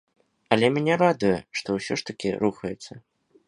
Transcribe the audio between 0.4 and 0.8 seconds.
Але